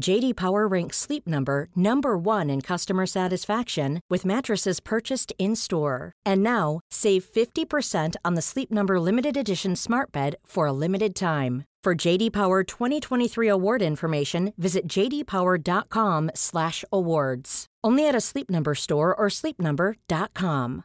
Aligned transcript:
JD 0.00 0.34
Power 0.36 0.66
ranks 0.66 0.96
Sleep 0.96 1.26
Number 1.26 1.68
number 1.76 2.16
1 2.16 2.48
in 2.50 2.60
customer 2.60 3.06
satisfaction 3.06 4.00
with 4.10 4.24
mattresses 4.24 4.80
purchased 4.80 5.32
in-store. 5.38 6.12
And 6.24 6.42
now, 6.42 6.80
save 6.90 7.24
50% 7.24 8.16
on 8.24 8.34
the 8.34 8.42
Sleep 8.42 8.72
Number 8.72 8.98
limited 8.98 9.36
edition 9.36 9.76
Smart 9.76 10.10
Bed 10.10 10.34
for 10.44 10.66
a 10.66 10.72
limited 10.72 11.14
time. 11.14 11.62
For 11.84 11.94
JD 11.94 12.32
Power 12.32 12.64
2023 12.64 13.48
award 13.48 13.82
information, 13.82 14.54
visit 14.56 14.86
jdpower.com/awards. 14.86 17.66
Only 17.84 18.08
at 18.08 18.14
a 18.14 18.20
Sleep 18.20 18.48
Number 18.48 18.76
store 18.76 19.12
or 19.12 19.28
sleepnumber.com. 19.28 20.84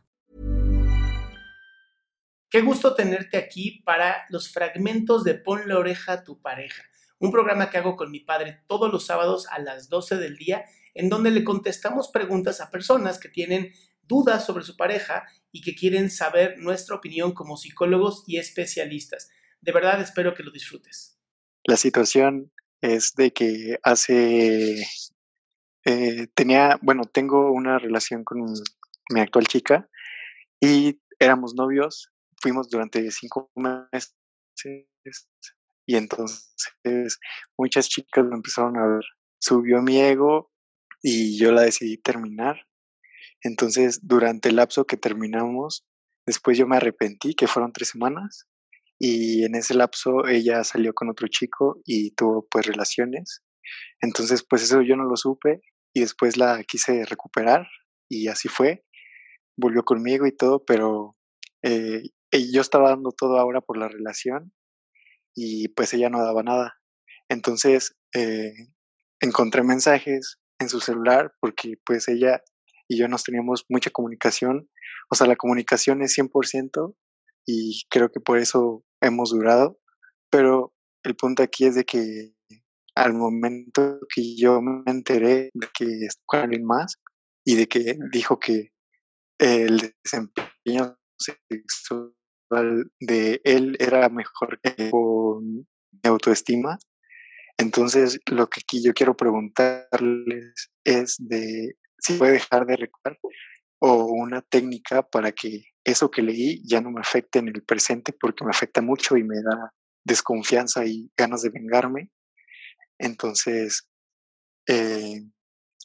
Qué 2.50 2.62
gusto 2.62 2.96
tenerte 2.96 3.38
aquí 3.38 3.84
para 3.86 4.26
los 4.30 4.48
fragmentos 4.48 5.24
de 5.24 5.36
Pon 5.36 5.68
la 5.68 5.78
oreja 5.78 6.14
a 6.14 6.24
tu 6.24 6.42
pareja, 6.42 6.84
un 7.20 7.32
programa 7.32 7.70
que 7.70 7.78
hago 7.78 7.96
con 7.96 8.12
mi 8.12 8.20
padre 8.20 8.62
todos 8.68 8.92
los 8.92 9.06
sábados 9.06 9.48
a 9.48 9.60
las 9.60 9.90
12 9.90 10.18
del 10.18 10.38
día, 10.38 10.66
en 10.94 11.10
donde 11.10 11.32
le 11.32 11.44
contestamos 11.44 12.10
preguntas 12.10 12.62
a 12.62 12.72
personas 12.72 13.20
que 13.20 13.30
tienen 13.30 13.74
dudas 14.04 14.46
sobre 14.46 14.64
su 14.64 14.76
pareja 14.78 15.26
y 15.52 15.62
que 15.62 15.76
quieren 15.76 16.10
saber 16.10 16.58
nuestra 16.60 16.96
opinión 16.96 17.34
como 17.34 17.58
psicólogos 17.58 18.24
y 18.28 18.38
especialistas. 18.38 19.30
De 19.62 19.72
verdad 19.72 20.02
espero 20.02 20.34
que 20.34 20.44
lo 20.44 20.52
disfrutes. 20.52 21.20
La 21.64 21.78
situación 21.78 22.52
es 22.82 23.14
de 23.16 23.32
que 23.32 23.80
hace, 23.84 24.86
eh, 25.86 26.28
tenía, 26.36 26.80
bueno, 26.82 27.04
tengo 27.06 27.52
una 27.52 27.80
relación 27.80 28.24
con 28.24 28.46
mi 29.10 29.20
actual 29.20 29.48
chica 29.48 29.90
y 30.60 31.02
éramos 31.20 31.56
novios, 31.56 32.12
fuimos 32.42 32.70
durante 32.70 33.10
cinco 33.12 33.52
meses 33.56 34.16
y 35.88 35.96
entonces 35.96 37.20
muchas 37.58 37.88
chicas 37.90 38.26
lo 38.26 38.36
empezaron 38.36 38.78
a 38.78 38.86
ver. 38.86 39.04
Subió 39.40 39.82
mi 39.82 40.00
ego 40.00 40.52
y 41.02 41.40
yo 41.40 41.52
la 41.52 41.62
decidí 41.62 41.98
terminar. 41.98 42.68
Entonces, 43.42 44.00
durante 44.04 44.50
el 44.50 44.58
lapso 44.58 44.86
que 44.86 44.98
terminamos, 44.98 45.86
después 46.26 46.58
yo 46.58 46.68
me 46.68 46.76
arrepentí, 46.76 47.36
que 47.36 47.48
fueron 47.48 47.72
tres 47.72 47.90
semanas, 47.90 48.48
y 49.00 49.46
en 49.46 49.56
ese 49.56 49.76
lapso 49.76 50.28
ella 50.28 50.64
salió 50.64 50.94
con 50.94 51.10
otro 51.10 51.28
chico 51.30 51.80
y 51.86 52.12
tuvo 52.12 52.48
pues 52.50 52.66
relaciones. 52.66 53.44
Entonces 54.02 54.46
pues 54.48 54.64
eso 54.64 54.82
yo 54.82 54.96
no 54.96 55.04
lo 55.04 55.16
supe 55.16 55.62
y 55.94 56.02
después 56.02 56.36
la 56.38 56.64
quise 56.64 57.06
recuperar 57.06 57.68
y 58.10 58.28
así 58.28 58.50
fue. 58.50 58.84
Volvió 59.56 59.84
conmigo 59.84 60.26
y 60.26 60.36
todo, 60.36 60.66
pero 60.66 61.16
eh, 61.64 62.04
yo 62.32 62.62
estaba 62.62 62.90
dando 62.90 63.12
todo 63.12 63.38
ahora 63.38 63.62
por 63.62 63.78
la 63.78 63.88
relación 63.88 64.52
y 65.38 65.68
pues 65.70 65.94
ella 65.94 66.10
no 66.10 66.24
daba 66.24 66.42
nada. 66.42 66.74
Entonces 67.30 67.96
eh, 68.16 68.54
encontré 69.22 69.64
mensajes 69.64 70.40
en 70.60 70.68
su 70.68 70.80
celular 70.80 71.32
porque 71.40 71.76
pues 71.86 72.08
ella 72.08 72.42
y 72.90 72.98
yo 72.98 73.08
nos 73.08 73.24
teníamos 73.24 73.66
mucha 73.70 73.92
comunicación. 73.92 74.68
O 75.12 75.16
sea, 75.16 75.28
la 75.28 75.36
comunicación 75.36 76.02
es 76.02 76.18
100% 76.18 76.96
y 77.46 77.84
creo 77.90 78.10
que 78.10 78.20
por 78.20 78.40
eso 78.40 78.84
hemos 79.00 79.30
durado, 79.30 79.80
pero 80.32 80.74
el 81.04 81.16
punto 81.16 81.44
aquí 81.44 81.66
es 81.66 81.76
de 81.76 81.86
que 81.86 82.34
al 82.96 83.14
momento 83.14 84.00
que 84.14 84.36
yo 84.36 84.60
me 84.60 84.92
enteré 84.92 85.52
de 85.54 85.68
que 85.72 85.86
estuvo 86.06 86.26
con 86.26 86.40
alguien 86.40 86.66
más 86.66 86.96
y 87.46 87.56
de 87.56 87.68
que 87.68 87.96
dijo 88.12 88.40
que 88.40 88.72
el 89.40 89.94
desempeño 90.04 90.98
sexual 91.20 92.17
de 93.00 93.42
él 93.44 93.76
era 93.80 94.10
mejor 94.10 94.60
que 94.62 94.90
con 94.90 95.46
mi 95.56 95.66
autoestima, 96.04 96.78
entonces 97.58 98.20
lo 98.28 98.48
que 98.50 98.62
aquí 98.62 98.84
yo 98.84 98.94
quiero 98.94 99.18
preguntarles 99.18 100.72
es 100.84 101.16
de 101.20 101.76
si 101.98 102.14
puede 102.14 102.34
dejar 102.34 102.66
de 102.68 102.78
recordar 102.78 103.18
o 103.80 104.06
una 104.06 104.42
técnica 104.42 105.02
para 105.02 105.32
que 105.32 105.64
eso 105.84 106.12
que 106.12 106.22
leí 106.22 106.62
ya 106.68 106.82
no 106.82 106.92
me 106.92 107.02
afecte 107.02 107.40
en 107.40 107.48
el 107.48 107.64
presente 107.64 108.14
porque 108.14 108.44
me 108.44 108.52
afecta 108.52 108.82
mucho 108.82 109.18
y 109.18 109.24
me 109.24 109.38
da 109.42 109.74
desconfianza 110.04 110.86
y 110.86 111.12
ganas 111.18 111.42
de 111.42 111.50
vengarme. 111.50 112.12
Entonces, 113.00 113.88
eh, 114.68 115.22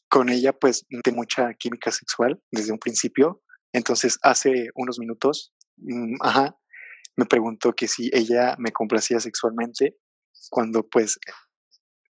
con 0.09 0.29
ella 0.29 0.53
pues 0.53 0.87
tengo 1.03 1.19
mucha 1.19 1.55
química 1.55 1.91
sexual 1.91 2.41
desde 2.51 2.73
un 2.73 2.79
principio. 2.79 3.43
Entonces, 3.73 4.19
hace 4.23 4.69
unos 4.75 4.99
minutos, 4.99 5.55
ajá, 6.21 6.57
me 7.17 7.27
preguntó 7.27 7.73
que 7.73 7.89
si 7.89 8.11
ella 8.13 8.57
me 8.59 8.73
complacía 8.73 9.21
sexualmente 9.21 9.97
cuando 10.51 10.89
pues 10.89 11.19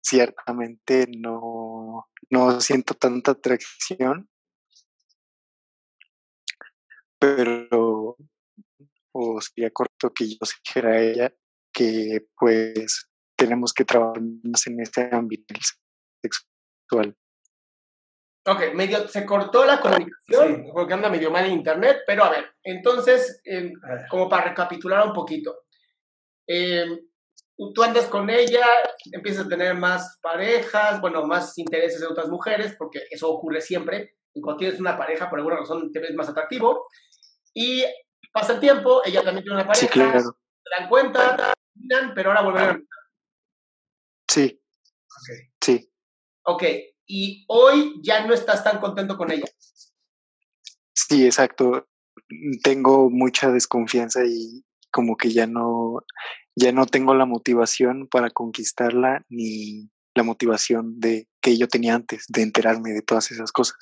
ciertamente 0.02 1.06
no, 1.16 2.08
no 2.30 2.60
siento 2.60 2.94
tanta 2.94 3.32
atracción 3.32 4.28
pero 7.18 8.16
o 9.12 9.40
sería 9.40 9.70
corto 9.70 10.12
que 10.12 10.28
yo 10.28 10.36
dijera 10.64 10.92
a 10.92 11.00
ella 11.00 11.34
que 11.72 12.26
pues 12.38 13.08
tenemos 13.36 13.72
que 13.72 13.84
trabajar 13.84 14.22
más 14.42 14.66
en 14.66 14.80
este 14.80 15.08
ámbito 15.12 15.54
sexual. 16.22 17.16
Ok, 18.48 18.74
medio, 18.74 19.06
se 19.08 19.26
cortó 19.26 19.64
la 19.66 19.78
comunicación 19.78 20.70
porque 20.72 20.94
anda 20.94 21.10
medio 21.10 21.30
mal 21.30 21.44
en 21.44 21.52
internet, 21.52 21.98
pero 22.06 22.24
a 22.24 22.30
ver, 22.30 22.46
entonces, 22.62 23.42
em, 23.44 23.72
como 24.08 24.28
para 24.28 24.48
recapitular 24.48 25.06
un 25.06 25.12
poquito, 25.12 25.64
em, 26.46 26.98
tú 27.74 27.82
andas 27.82 28.06
con 28.06 28.30
ella, 28.30 28.64
empiezas 29.12 29.44
a 29.44 29.48
tener 29.48 29.74
más 29.74 30.18
parejas, 30.22 31.00
bueno, 31.00 31.26
más 31.26 31.58
intereses 31.58 32.00
en 32.00 32.08
otras 32.08 32.28
mujeres, 32.28 32.74
porque 32.78 33.02
eso 33.10 33.28
ocurre 33.28 33.60
siempre, 33.60 34.16
y 34.32 34.40
cuando 34.40 34.60
tienes 34.60 34.80
una 34.80 34.96
pareja, 34.96 35.28
por 35.28 35.40
alguna 35.40 35.56
razón 35.56 35.92
te 35.92 35.98
ves 35.98 36.14
más 36.14 36.28
atractivo, 36.28 36.86
y 37.52 37.84
pasa 38.32 38.54
el 38.54 38.60
tiempo, 38.60 39.02
ella 39.04 39.22
también 39.22 39.44
tiene 39.44 39.56
una 39.56 39.66
pareja, 39.66 39.86
sí, 39.86 39.92
claro. 39.92 40.20
se 40.20 40.78
dan 40.78 40.88
cuenta, 40.88 41.54
pero 42.14 42.32
ahora 42.32 42.70
a 42.70 42.78
Sí. 44.30 44.62
Okay. 45.20 45.36
Sí. 45.60 45.92
Ok, 46.44 46.62
y 47.08 47.44
hoy 47.48 48.00
ya 48.02 48.24
no 48.26 48.34
estás 48.34 48.62
tan 48.62 48.78
contento 48.78 49.16
con 49.16 49.32
ella. 49.32 49.46
Sí, 50.92 51.24
exacto. 51.24 51.88
Tengo 52.62 53.10
mucha 53.10 53.50
desconfianza 53.50 54.24
y 54.26 54.64
como 54.92 55.16
que 55.16 55.32
ya 55.32 55.46
no, 55.46 56.04
ya 56.54 56.70
no 56.72 56.86
tengo 56.86 57.14
la 57.14 57.24
motivación 57.24 58.06
para 58.08 58.30
conquistarla 58.30 59.24
ni 59.28 59.90
la 60.14 60.22
motivación 60.22 61.00
de 61.00 61.28
que 61.40 61.56
yo 61.56 61.68
tenía 61.68 61.94
antes 61.94 62.26
de 62.28 62.42
enterarme 62.42 62.90
de 62.90 63.02
todas 63.02 63.30
esas 63.30 63.52
cosas. 63.52 63.78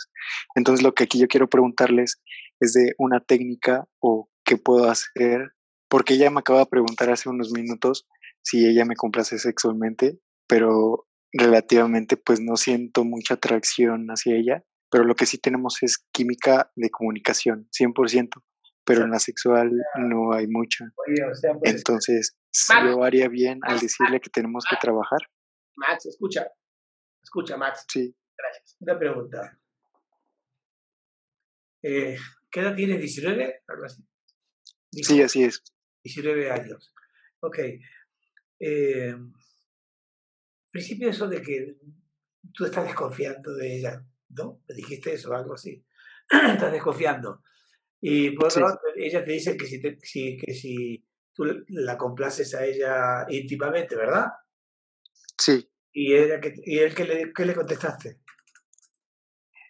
Entonces 0.55 0.84
lo 0.84 0.94
que 0.94 1.05
aquí 1.05 1.19
yo 1.19 1.26
quiero 1.26 1.49
preguntarles 1.49 2.22
es 2.61 2.75
de 2.75 2.94
una 2.99 3.20
técnica 3.20 3.87
o 3.99 4.31
qué 4.44 4.56
puedo 4.56 4.88
hacer, 4.88 5.52
porque 5.88 6.14
ella 6.14 6.31
me 6.31 6.40
acaba 6.40 6.61
de 6.61 6.67
preguntar 6.67 7.11
hace 7.11 7.29
unos 7.29 7.50
minutos 7.50 8.06
si 8.43 8.67
ella 8.67 8.84
me 8.84 8.94
complace 8.94 9.38
sexualmente, 9.38 10.20
pero 10.46 11.06
relativamente 11.38 12.16
pues 12.16 12.40
no 12.40 12.56
siento 12.56 13.04
mucha 13.04 13.34
atracción 13.34 14.06
hacia 14.08 14.36
ella, 14.36 14.64
pero 14.90 15.04
lo 15.04 15.14
que 15.14 15.26
sí 15.26 15.38
tenemos 15.38 15.82
es 15.82 16.04
química 16.12 16.70
de 16.76 16.90
comunicación, 16.90 17.68
100%, 17.70 18.42
pero 18.84 19.04
en 19.04 19.10
la 19.10 19.18
sexual 19.18 19.70
no 19.98 20.32
hay 20.32 20.46
mucha. 20.46 20.86
Pues, 20.94 21.42
Entonces, 21.64 22.36
yo 22.84 23.02
haría 23.02 23.28
bien 23.28 23.58
al 23.62 23.80
decirle 23.80 24.20
que 24.20 24.30
tenemos 24.30 24.64
que 24.68 24.76
trabajar. 24.80 25.20
Max, 25.76 26.06
escucha. 26.06 26.46
Escucha, 27.22 27.56
Max. 27.56 27.84
Sí. 27.88 28.14
Gracias. 28.38 28.76
Una 28.80 28.98
pregunta. 28.98 29.58
Eh, 31.82 32.16
¿Qué 32.50 32.60
edad 32.60 32.74
tienes? 32.74 33.00
¿19? 33.00 33.60
Algo 33.66 33.84
así. 33.84 34.02
Sí, 34.92 35.22
así 35.22 35.44
es. 35.44 35.62
19 36.04 36.50
años. 36.50 36.94
Ok. 37.40 37.58
Eh, 38.60 39.14
principio 40.76 41.08
eso 41.08 41.26
de 41.26 41.40
que 41.40 41.76
tú 42.52 42.67
estás 42.67 42.84
desconfiando 42.84 43.55
de 43.55 43.78
ella, 43.78 44.05
¿no? 44.31 44.61
Me 44.69 44.75
dijiste 44.75 45.14
eso, 45.14 45.34
algo 45.34 45.55
así. 45.55 45.82
estás 46.31 46.73
desconfiando. 46.73 47.43
Y 48.00 48.31
por 48.32 48.46
otro 48.46 48.61
lado, 48.62 48.81
ella 48.94 49.25
te 49.25 49.32
dice 49.32 49.56
que 49.56 49.67
si, 49.67 49.81
si, 50.02 50.37
que 50.37 50.52
si 50.52 51.05
tú 51.32 51.44
la 51.69 51.96
complaces 51.96 52.55
a 52.55 52.64
ella 52.64 53.26
íntimamente, 53.28 53.96
¿verdad? 53.96 54.26
Sí. 55.38 55.69
¿Y, 55.93 56.14
ella, 56.14 56.40
y 56.43 56.79
él 56.79 56.94
qué 56.94 57.05
le, 57.05 57.32
qué 57.32 57.46
le 57.46 57.55
contestaste? 57.55 58.20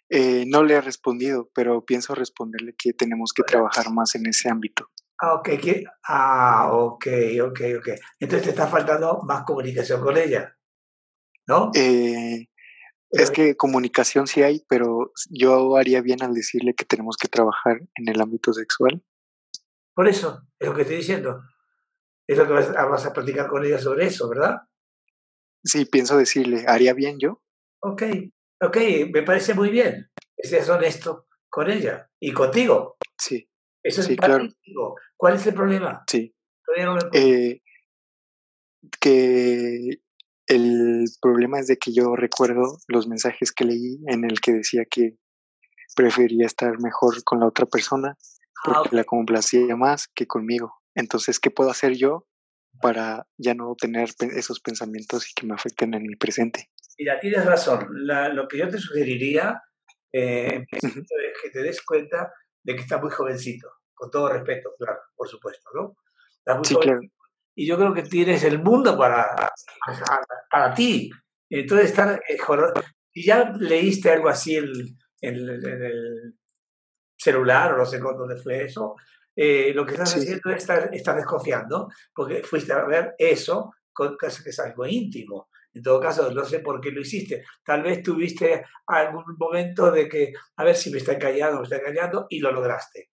Eh, 0.09 0.45
no 0.45 0.63
le 0.63 0.75
he 0.75 0.81
respondido, 0.81 1.49
pero 1.53 1.85
pienso 1.85 2.15
responderle 2.15 2.75
que 2.77 2.93
tenemos 2.93 3.31
que 3.33 3.43
trabajar 3.43 3.91
más 3.91 4.15
en 4.15 4.25
ese 4.27 4.49
ámbito. 4.49 4.89
Ah, 5.19 5.33
ok, 5.33 5.49
ah, 6.07 6.69
ok, 6.73 7.07
ok, 7.43 7.61
ok. 7.79 7.89
Entonces 8.19 8.43
te 8.43 8.49
está 8.51 8.67
faltando 8.67 9.21
más 9.23 9.43
comunicación 9.45 10.01
con 10.01 10.15
ella, 10.15 10.56
¿no? 11.47 11.71
Eh, 11.75 12.47
es 13.11 13.31
que 13.31 13.55
comunicación 13.55 14.27
sí 14.27 14.43
hay, 14.43 14.63
pero 14.67 15.11
yo 15.29 15.77
haría 15.77 16.01
bien 16.01 16.21
al 16.21 16.33
decirle 16.33 16.73
que 16.75 16.85
tenemos 16.85 17.17
que 17.17 17.27
trabajar 17.27 17.81
en 17.95 18.09
el 18.09 18.19
ámbito 18.19 18.53
sexual. 18.53 19.01
Por 19.95 20.07
eso, 20.07 20.43
es 20.59 20.67
lo 20.67 20.75
que 20.75 20.81
estoy 20.81 20.97
diciendo. 20.97 21.41
Es 22.27 22.37
lo 22.37 22.45
que 22.45 22.53
vas, 22.53 22.71
vas 22.73 23.05
a 23.05 23.13
platicar 23.13 23.47
con 23.47 23.65
ella 23.65 23.79
sobre 23.79 24.05
eso, 24.05 24.29
¿verdad? 24.29 24.57
Sí, 25.63 25.85
pienso 25.85 26.17
decirle, 26.17 26.65
¿haría 26.67 26.93
bien 26.93 27.17
yo? 27.19 27.41
Ok, 27.79 28.03
ok, 28.61 28.77
me 29.13 29.23
parece 29.23 29.53
muy 29.53 29.69
bien. 29.69 30.11
Seas 30.37 30.69
honesto 30.69 31.27
con 31.49 31.69
ella 31.71 32.09
y 32.19 32.31
contigo. 32.31 32.97
Sí. 33.17 33.49
Eso 33.83 34.01
es 34.01 34.07
sí, 34.07 34.17
claro. 34.17 34.47
¿Cuál 35.15 35.35
es 35.35 35.47
el 35.47 35.53
problema? 35.53 36.03
Sí. 36.07 36.35
eh, 37.13 37.61
que 38.99 40.01
el 40.47 41.05
problema 41.21 41.59
es 41.59 41.67
de 41.67 41.77
que 41.77 41.93
yo 41.93 42.15
recuerdo 42.15 42.77
los 42.87 43.07
mensajes 43.07 43.51
que 43.51 43.65
leí 43.65 43.99
en 44.07 44.23
el 44.23 44.39
que 44.39 44.53
decía 44.53 44.83
que 44.89 45.17
prefería 45.95 46.45
estar 46.45 46.79
mejor 46.79 47.23
con 47.23 47.39
la 47.39 47.47
otra 47.47 47.65
persona 47.65 48.17
ah, 48.65 48.71
porque 48.75 48.95
la 48.95 49.03
complacía 49.03 49.75
más 49.75 50.07
que 50.07 50.25
conmigo. 50.25 50.73
Entonces, 50.95 51.39
¿qué 51.39 51.51
puedo 51.51 51.69
hacer 51.69 51.93
yo 51.95 52.25
para 52.81 53.27
ya 53.37 53.53
no 53.53 53.75
tener 53.75 54.09
esos 54.35 54.59
pensamientos 54.59 55.29
y 55.29 55.33
que 55.33 55.45
me 55.45 55.55
afecten 55.55 55.93
en 55.93 56.03
mi 56.03 56.15
presente? 56.15 56.69
Mira, 56.97 57.19
tienes 57.19 57.45
razón. 57.45 57.87
lo 57.91 58.47
que 58.47 58.57
yo 58.57 58.69
te 58.69 58.77
sugeriría 58.77 59.61
eh, 60.13 60.65
es 60.71 60.93
que 60.93 61.49
te 61.51 61.61
des 61.61 61.81
cuenta 61.81 62.31
de 62.63 62.75
que 62.75 62.81
estás 62.81 63.01
muy 63.01 63.11
jovencito 63.11 63.69
con 63.93 64.11
todo 64.11 64.29
respeto, 64.29 64.69
claro, 64.77 64.99
por 65.15 65.27
supuesto, 65.27 65.69
¿no? 65.73 65.95
Sí, 66.63 66.75
claro. 66.75 67.01
Y 67.59 67.65
yo 67.65 67.75
creo 67.75 67.91
que 67.91 68.03
tienes 68.03 68.43
el 68.43 68.61
mundo 68.61 68.95
para, 68.95 69.35
para, 70.51 70.73
ti. 70.75 71.09
Entonces, 71.49 71.89
estar, 71.89 72.21
eh, 72.29 72.37
si 73.11 73.25
ya 73.25 73.51
leíste 73.57 74.11
algo 74.11 74.29
así 74.29 74.57
en, 74.57 74.95
el 75.21 76.35
celular 77.17 77.73
o 77.73 77.77
no 77.77 77.85
sé 77.87 77.97
dónde 77.97 78.37
fue 78.37 78.65
eso, 78.65 78.95
eh, 79.35 79.71
lo 79.73 79.87
que 79.87 79.93
estás 79.93 80.15
haciendo 80.15 80.51
es 80.51 80.57
estar, 80.57 80.93
estar, 80.93 81.15
desconfiando, 81.15 81.89
porque 82.13 82.43
fuiste 82.43 82.73
a 82.73 82.85
ver 82.85 83.15
eso, 83.17 83.73
con, 83.91 84.15
que 84.15 84.27
es 84.27 84.59
algo 84.59 84.85
íntimo. 84.85 85.49
En 85.73 85.81
todo 85.81 85.99
caso, 85.99 86.29
no 86.31 86.45
sé 86.45 86.59
por 86.59 86.79
qué 86.79 86.91
lo 86.91 87.01
hiciste. 87.01 87.43
Tal 87.65 87.81
vez 87.81 88.03
tuviste 88.03 88.65
algún 88.85 89.35
momento 89.35 89.89
de 89.89 90.07
que, 90.07 90.31
a 90.57 90.63
ver 90.63 90.75
si 90.75 90.91
me 90.91 90.99
está 90.99 91.13
engañando, 91.13 91.57
me 91.57 91.63
está 91.63 91.77
engañando, 91.77 92.27
y 92.29 92.39
lo 92.39 92.51
lograste. 92.51 93.09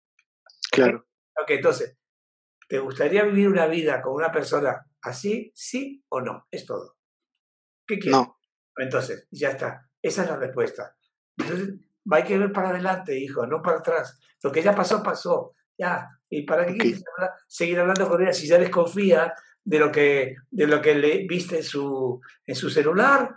Claro. 0.71 1.05
Ok, 1.39 1.51
entonces, 1.51 2.00
¿te 2.71 2.79
gustaría 2.79 3.25
vivir 3.25 3.49
una 3.49 3.67
vida 3.67 4.01
con 4.01 4.13
una 4.13 4.31
persona 4.31 4.87
así, 5.01 5.51
sí 5.53 6.05
o 6.07 6.21
no? 6.21 6.47
Es 6.49 6.65
todo. 6.65 6.95
¿Qué 7.85 7.99
quieres? 7.99 8.17
No. 8.17 8.39
Entonces, 8.77 9.27
ya 9.29 9.49
está. 9.49 9.89
Esa 10.01 10.23
es 10.23 10.29
la 10.29 10.37
respuesta. 10.37 10.95
Entonces, 11.35 11.75
hay 12.09 12.23
que 12.23 12.37
ver 12.37 12.53
para 12.53 12.69
adelante, 12.69 13.19
hijo, 13.19 13.45
no 13.45 13.61
para 13.61 13.79
atrás. 13.79 14.17
Lo 14.41 14.53
que 14.53 14.61
ya 14.61 14.73
pasó, 14.73 15.03
pasó. 15.03 15.53
Ya. 15.77 16.07
¿Y 16.29 16.43
para 16.43 16.65
qué 16.65 16.77
quieres 16.77 17.03
seguir 17.45 17.77
hablando 17.77 18.07
con 18.07 18.21
ella 18.21 18.31
si 18.31 18.47
ya 18.47 18.57
desconfía 18.57 19.33
de 19.65 19.77
lo 19.77 19.91
que, 19.91 20.35
de 20.49 20.65
lo 20.65 20.81
que 20.81 20.95
le 20.95 21.27
viste 21.27 21.57
en 21.57 21.63
su, 21.63 22.21
en 22.45 22.55
su 22.55 22.69
celular? 22.69 23.35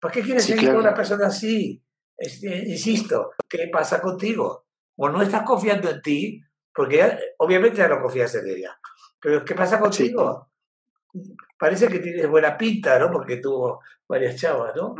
¿Para 0.00 0.12
qué 0.12 0.22
quieres 0.22 0.44
seguir 0.44 0.70
con 0.70 0.78
una 0.78 0.92
persona 0.92 1.28
así? 1.28 1.80
insisto, 2.18 3.30
¿qué 3.48 3.68
pasa 3.72 4.00
contigo? 4.00 4.64
o 4.96 5.08
no 5.08 5.22
estás 5.22 5.42
confiando 5.42 5.90
en 5.90 6.02
ti, 6.02 6.42
porque 6.74 7.18
obviamente 7.38 7.78
ya 7.78 7.88
no 7.88 8.00
confías 8.00 8.34
en 8.34 8.48
ella. 8.48 8.78
Pero 9.20 9.44
¿qué 9.44 9.54
pasa 9.54 9.78
contigo? 9.78 10.50
Parece 11.58 11.88
que 11.88 12.00
tienes 12.00 12.28
buena 12.28 12.58
pinta, 12.58 12.98
¿no? 12.98 13.10
Porque 13.10 13.36
tuvo 13.36 13.80
varias 14.08 14.36
chavas, 14.36 14.74
¿no? 14.76 14.94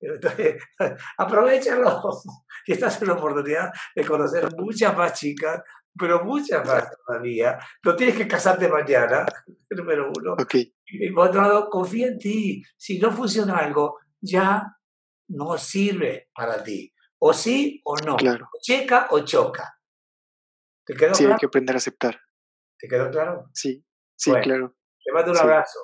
Entonces, 0.00 0.62
aprovechalo. 1.18 2.00
Y 2.66 2.72
estás 2.72 3.00
en 3.00 3.08
la 3.08 3.14
oportunidad 3.14 3.72
de 3.96 4.04
conocer 4.04 4.46
muchas 4.54 4.94
más 4.94 5.18
chicas, 5.18 5.62
pero 5.98 6.22
muchas 6.22 6.66
más 6.66 6.86
todavía. 7.06 7.58
No 7.82 7.96
tienes 7.96 8.14
que 8.14 8.28
casarte 8.28 8.68
mañana, 8.68 9.24
número 9.70 10.12
uno. 10.14 10.36
Y 10.84 11.10
por 11.12 11.28
otro 11.28 11.40
lado, 11.40 11.70
confía 11.70 12.08
en 12.08 12.18
ti. 12.18 12.62
Si 12.76 12.98
no 12.98 13.10
funciona 13.10 13.56
algo, 13.56 14.00
ya 14.20 14.76
no 15.28 15.56
sirve 15.56 16.28
para 16.34 16.62
ti. 16.62 16.92
O 17.20 17.32
sí 17.32 17.80
o 17.84 17.96
no. 17.96 18.16
Claro. 18.16 18.50
O 18.54 18.58
checa 18.60 19.06
o 19.12 19.20
choca. 19.20 19.77
¿Te 20.88 20.94
quedó 20.94 21.14
sí, 21.14 21.22
claro? 21.24 21.34
hay 21.34 21.38
que 21.38 21.46
aprender 21.46 21.76
a 21.76 21.78
aceptar. 21.78 22.20
¿Te 22.78 22.88
quedó 22.88 23.10
claro? 23.10 23.50
Sí, 23.52 23.84
sí, 24.16 24.32
claro. 24.42 24.74
Te 25.04 25.12
mando 25.12 25.32
un 25.32 25.38
abrazo. 25.38 25.78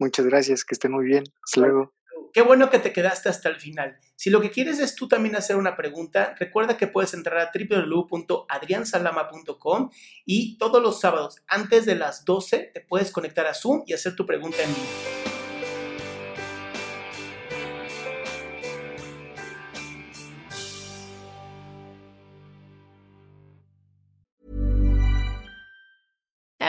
Muchas 0.00 0.26
gracias, 0.26 0.64
que 0.64 0.74
estén 0.74 0.90
muy 0.90 1.04
bien. 1.04 1.22
Hasta 1.44 1.60
luego. 1.60 1.94
Qué 2.32 2.42
bueno 2.42 2.68
que 2.68 2.80
te 2.80 2.92
quedaste 2.92 3.28
hasta 3.28 3.48
el 3.48 3.60
final. 3.60 4.00
Si 4.16 4.30
lo 4.30 4.40
que 4.40 4.50
quieres 4.50 4.80
es 4.80 4.96
tú 4.96 5.06
también 5.06 5.36
hacer 5.36 5.54
una 5.54 5.76
pregunta, 5.76 6.34
recuerda 6.40 6.76
que 6.76 6.88
puedes 6.88 7.14
entrar 7.14 7.38
a 7.38 7.52
www.adriansalama.com 7.54 9.90
y 10.24 10.58
todos 10.58 10.82
los 10.82 11.00
sábados 11.00 11.44
antes 11.46 11.86
de 11.86 11.94
las 11.94 12.24
12 12.24 12.72
te 12.74 12.80
puedes 12.80 13.12
conectar 13.12 13.46
a 13.46 13.54
Zoom 13.54 13.84
y 13.86 13.92
hacer 13.92 14.16
tu 14.16 14.26
pregunta 14.26 14.60
en 14.60 14.74
vivo. 14.74 15.35